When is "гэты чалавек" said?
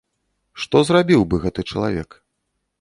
1.45-2.21